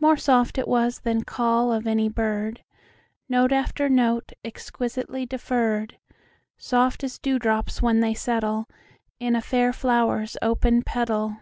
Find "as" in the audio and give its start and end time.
7.02-7.18